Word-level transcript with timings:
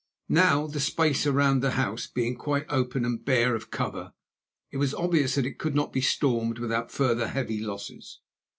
Now, 0.29 0.65
the 0.65 0.79
space 0.79 1.27
around 1.27 1.59
the 1.61 1.73
house 1.77 2.07
being 2.07 2.35
quite 2.35 2.65
open 2.69 3.05
and 3.05 3.23
bare 3.23 3.53
of 3.53 3.69
cover, 3.69 4.13
it 4.71 4.77
was 4.77 4.95
obvious 4.95 5.35
that 5.35 5.45
it 5.45 5.59
could 5.59 5.75
not 5.75 5.93
be 5.93 6.01
stormed 6.01 6.57
without 6.57 6.89
further 6.91 7.27
heavy 7.27 7.59
losses. 7.59 8.19